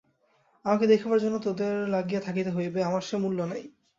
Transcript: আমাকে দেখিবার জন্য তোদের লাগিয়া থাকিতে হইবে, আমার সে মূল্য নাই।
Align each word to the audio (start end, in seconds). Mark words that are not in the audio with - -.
আমাকে 0.65 0.85
দেখিবার 0.87 1.19
জন্য 1.19 1.35
তোদের 1.39 1.73
লাগিয়া 1.87 2.21
থাকিতে 2.21 2.49
হইবে, 2.49 2.79
আমার 2.83 3.01
সে 3.01 3.15
মূল্য 3.17 3.39
নাই। 3.43 3.63